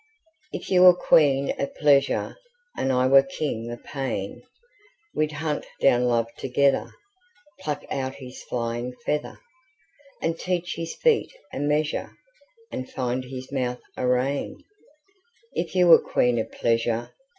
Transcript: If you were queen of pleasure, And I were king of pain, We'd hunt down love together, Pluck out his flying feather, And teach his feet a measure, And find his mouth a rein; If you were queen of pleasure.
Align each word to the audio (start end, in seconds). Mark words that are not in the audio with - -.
If 0.51 0.71
you 0.71 0.81
were 0.81 0.95
queen 0.95 1.53
of 1.59 1.75
pleasure, 1.75 2.35
And 2.75 2.91
I 2.91 3.05
were 3.05 3.21
king 3.21 3.69
of 3.69 3.83
pain, 3.83 4.41
We'd 5.13 5.33
hunt 5.33 5.67
down 5.79 6.05
love 6.05 6.27
together, 6.39 6.89
Pluck 7.59 7.85
out 7.91 8.15
his 8.15 8.41
flying 8.41 8.95
feather, 9.05 9.37
And 10.19 10.39
teach 10.39 10.73
his 10.75 10.95
feet 10.95 11.31
a 11.53 11.59
measure, 11.59 12.15
And 12.71 12.89
find 12.89 13.25
his 13.25 13.51
mouth 13.51 13.81
a 13.95 14.07
rein; 14.07 14.63
If 15.53 15.75
you 15.75 15.85
were 15.87 16.01
queen 16.01 16.39
of 16.39 16.51
pleasure. 16.51 17.11